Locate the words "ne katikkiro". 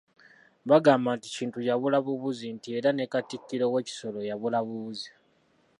2.93-3.65